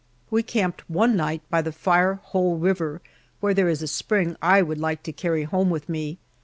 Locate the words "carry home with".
5.13-5.87